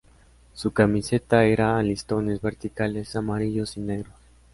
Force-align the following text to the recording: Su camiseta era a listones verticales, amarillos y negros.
Su 0.55 0.71
camiseta 0.73 1.45
era 1.45 1.77
a 1.77 1.83
listones 1.83 2.41
verticales, 2.41 3.15
amarillos 3.15 3.77
y 3.77 3.81
negros. 3.81 4.15